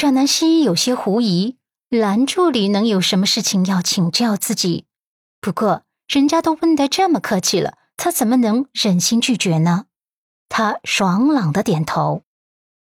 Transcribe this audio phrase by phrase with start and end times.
[0.00, 1.58] 阮南希有些狐疑，
[1.90, 4.86] 蓝助理能有什么事情要请教自己？
[5.42, 9.84] 不过人家都问得这么客气了，他怎么能忍心拒绝呢？
[10.48, 12.22] 他爽朗的点头：“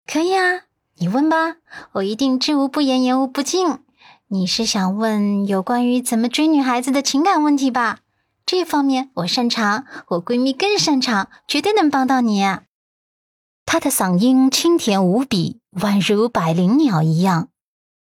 [0.06, 0.60] 可以啊，
[0.98, 1.56] 你问吧，
[1.94, 3.80] 我一定知无不言，言无不尽。
[4.28, 7.98] 你是想问有关于怎么追女孩子的情感问题吧？
[8.46, 12.44] 这方面我擅长，我闺蜜更擅长，绝对能帮到你。”
[13.72, 15.62] 他的嗓音清甜无比。
[15.80, 17.48] 宛如百灵鸟一样，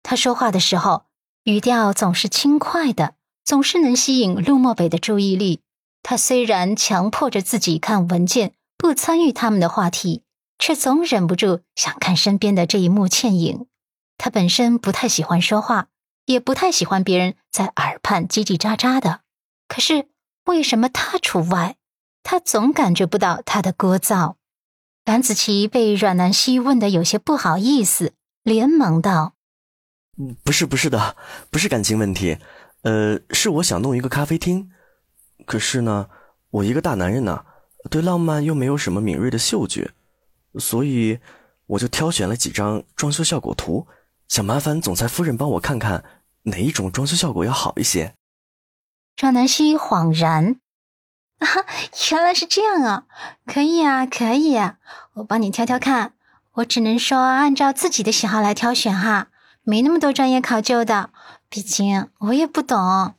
[0.05, 1.07] 他说话的时候
[1.43, 5.63] 语调总是轻快的，总是能吸引陆漠北的注意力。
[6.05, 10.23] 他虽然强迫着自己看文件，不参与他们的话题，
[10.61, 13.67] 却总忍不住想看身边的这一幕倩影。
[14.19, 15.89] 他本身不太喜欢说话，
[16.27, 19.23] 也不太喜欢别人在耳畔叽叽喳喳的。
[19.67, 20.07] 可是
[20.45, 21.75] 为什么他除外？
[22.23, 24.37] 他总感觉不到他的聒噪。
[25.07, 29.35] 蓝子琪被阮南希问的有些不好意思，连忙道
[30.43, 31.17] ：“不是，不是的，
[31.49, 32.39] 不是感情问题，
[32.83, 34.69] 呃，是我想弄一个咖啡厅，
[35.47, 36.09] 可是呢，
[36.51, 37.47] 我一个大男人呢，
[37.89, 39.93] 对浪漫又没有什么敏锐的嗅觉，
[40.59, 41.21] 所以
[41.67, 43.87] 我就挑选了几张装修效果图，
[44.27, 46.03] 想麻烦总裁夫人帮我看看
[46.43, 48.13] 哪一种装修效果要好一些。”
[49.23, 50.57] 阮南希恍然。
[51.39, 51.47] 啊，
[52.11, 53.07] 原来是这样啊！
[53.47, 54.79] 可以啊，可以，啊
[55.15, 56.15] 我帮你挑挑看。
[56.55, 59.29] 我只能说按照自己的喜好来挑选哈，
[59.63, 61.11] 没那么多专业考究的，
[61.51, 63.15] 毕竟我也不懂。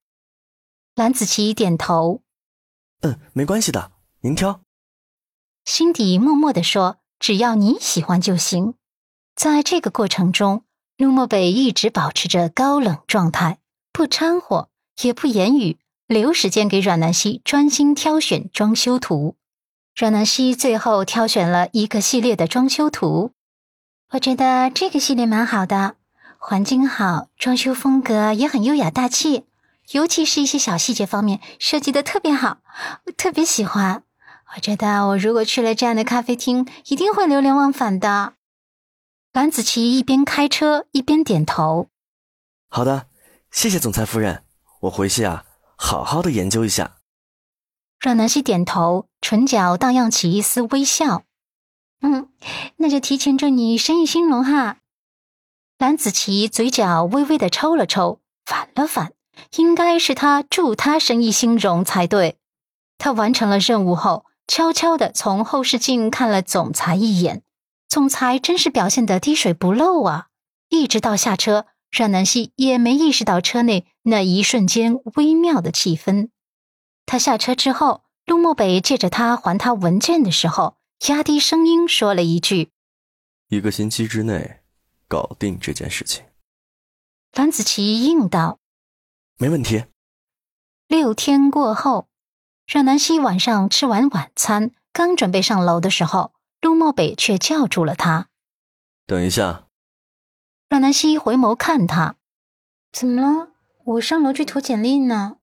[0.96, 2.22] 蓝子琪点头，
[3.02, 4.62] 嗯，没关系的，您挑。
[5.66, 8.74] 心底默默的说：“只要你喜欢就行。”
[9.36, 10.64] 在这个过程中，
[10.98, 13.60] 陆漠北一直保持着高冷状态，
[13.92, 14.70] 不掺和，
[15.04, 15.78] 也不言语。
[16.08, 19.36] 留时间给阮南希专心挑选装修图。
[19.94, 23.32] 阮南希最后挑选了一个系列的装修图，
[24.12, 25.96] 我觉得这个系列蛮好的，
[26.38, 29.46] 环境好，装修风格也很优雅大气，
[29.92, 32.60] 尤其是一些小细节方面设计的特别好，
[33.08, 34.04] 我特别喜欢。
[34.56, 38.34] 我觉得我如果去了这样的咖啡厅，一定会流连忘返的。
[39.34, 41.90] 蓝子琪一边开车一边点头
[42.70, 43.08] ：“好的，
[43.52, 44.44] 谢谢总裁夫人，
[44.82, 45.44] 我回去啊。”
[45.78, 46.98] 好好的研究一下。
[48.00, 51.24] 阮南希点头，唇角荡漾起一丝微笑。
[52.02, 52.30] 嗯，
[52.76, 54.78] 那就提前祝你生意兴隆哈。
[55.78, 59.14] 蓝子琪嘴角微微的抽了抽，反了反，
[59.56, 62.38] 应该是他祝他生意兴隆才对。
[62.98, 67.44] 他完成了任务后，悄悄的从后视镜看了总裁一眼。
[67.88, 70.28] 总裁真是表现的滴水不漏啊！
[70.70, 71.68] 一直到下车。
[71.90, 76.30] 阮南希也没意识到车内那一瞬间微妙的气氛。
[77.06, 80.78] 他下车之后，陆漠北借着他还他文件的时候，
[81.10, 82.72] 压低声音说了一句
[83.50, 84.62] ：“一个星期之内
[85.10, 86.24] 搞定这件事情。”
[87.34, 88.60] 樊子琪应道
[89.38, 89.84] ：“没问题。”
[90.88, 92.08] 六天过后，
[92.66, 96.32] 阮南希晚上吃完晚餐，刚准备上楼的时候，
[96.62, 98.30] 陆漠北却叫住了他
[99.06, 99.68] ：“等一下。”
[100.70, 102.16] 阮南希回眸看他，
[102.94, 103.52] 怎么了？
[103.88, 105.38] 我上楼去投简历呢。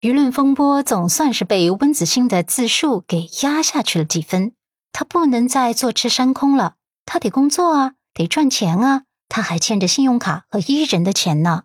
[0.00, 4.52] 舆论风波总算是被温子星的自述给压下去了几分。
[4.92, 9.02] 他不能再坐吃山空了，他得工作啊，得赚钱啊。
[9.28, 11.64] 他还欠着信用卡和伊人的钱呢。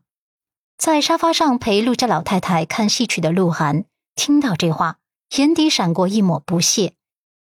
[0.76, 3.86] 在沙发上陪陆家老太太看戏曲的鹿晗
[4.16, 4.98] 听到这话，
[5.38, 6.96] 眼底闪过一抹不屑，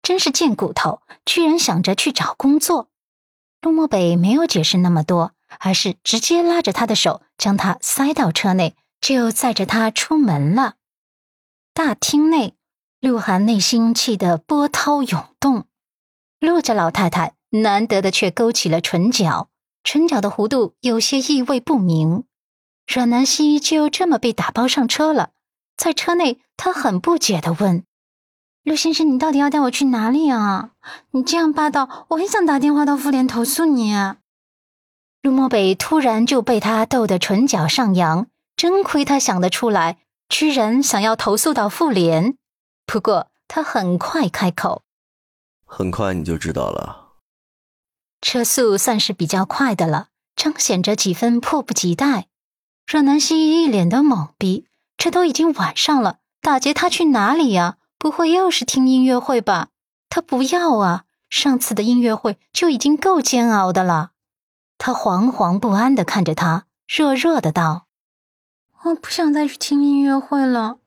[0.03, 2.89] 真是贱骨头，居然想着去找工作。
[3.61, 10.75] 陆漠北没有解释那么多，而是直接拉着他的手，将他塞到车内，就载着他出门了。
[11.75, 12.55] 大厅内，
[13.00, 15.66] 鹿晗内心气得波涛涌动。
[16.39, 19.50] 陆家老太太难得的却勾起了唇角，
[19.83, 22.25] 唇角的弧度有些意味不明。
[22.87, 25.31] 阮南希就这么被打包上车了，
[25.77, 27.84] 在车内，他很不解的问。
[28.65, 30.72] 陆先生，你到底要带我去哪里啊？
[31.12, 33.94] 你这样霸道，我很想打电话到妇联投诉你。
[35.23, 39.99] 陆漠北突然就被他逗得唇角上扬，真亏他想得出来，
[40.31, 42.37] 居然想要投诉到妇联。
[42.87, 44.83] 不过他很快开口
[45.67, 47.17] ：“很快你就知道了。”
[48.22, 52.28] 车速算是比较快的了，彰显着几分迫不及待。
[52.87, 54.66] 阮南希一脸的懵逼，
[54.97, 57.77] 这都已经晚上了，打劫他去哪里呀？
[57.99, 59.69] 不会又是听音乐会吧？
[60.09, 61.05] 他不要啊！
[61.28, 64.13] 上次的音乐会就已经够煎熬的了。
[64.82, 67.84] 他惶惶不安的看着他，热热的道
[68.84, 70.78] ：“我不想再去听音乐会了，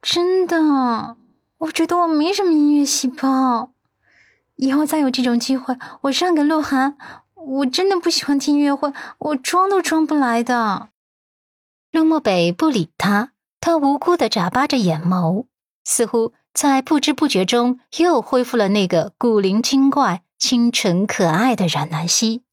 [0.00, 1.16] 真的，
[1.58, 3.72] 我觉得我没什么音乐细胞。
[4.54, 6.96] 以后再有这种机会，我让给鹿晗，
[7.34, 10.90] 我真的不喜欢听音乐会，我装都装不来的。
[11.90, 15.46] 陆漠北不理他，他无辜的眨巴着眼眸，
[15.82, 22.44] 似乎在不知不觉中又恢复了那个古灵精怪、清纯可爱的冉南希。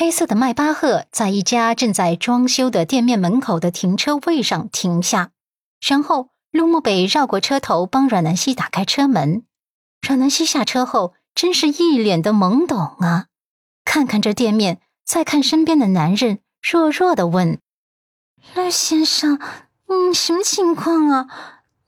[0.00, 5.32] 黑色的迈巴赫在一家正在装修的店面门口的停车位上停下，
[5.78, 9.42] 然后陆慕北绕过车头帮阮南希打开车门。
[10.00, 13.26] 阮南希下车后，真是一脸的懵懂啊！
[13.84, 17.58] 看看这店面，再看身边的男人，弱弱的问。
[18.54, 19.38] 陆先生，
[19.86, 21.28] 你什么情况啊？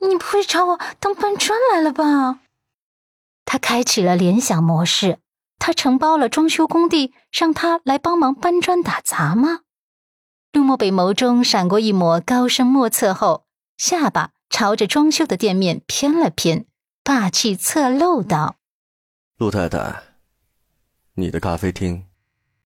[0.00, 2.40] 你不会找我当搬砖来了吧？
[3.46, 5.18] 他开启了联想模式，
[5.64, 9.60] 他承包了装修工地，让他来帮忙搬砖打杂吗？
[10.52, 16.66] 陆漠北眸中闪过一抹高深莫测后，下巴朝着装修的店面偏了偏，
[17.04, 18.56] 霸气侧漏道
[19.38, 20.02] ：“陆太太，
[21.14, 22.06] 你的咖啡厅。”